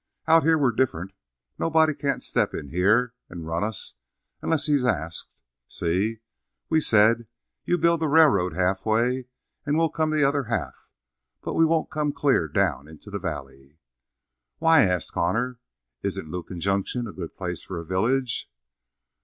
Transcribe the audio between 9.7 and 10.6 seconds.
we'll come the other